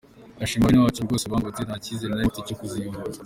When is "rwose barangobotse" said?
1.05-1.61